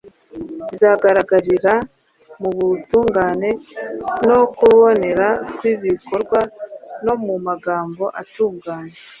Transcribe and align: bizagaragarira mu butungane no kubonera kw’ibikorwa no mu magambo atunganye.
bizagaragarira 0.69 1.73
mu 2.41 2.49
butungane 2.57 3.49
no 4.27 4.39
kubonera 4.57 5.27
kw’ibikorwa 5.55 6.39
no 7.05 7.13
mu 7.23 7.35
magambo 7.47 8.05
atunganye. 8.21 8.97